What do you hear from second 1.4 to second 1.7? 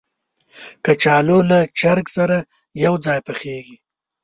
له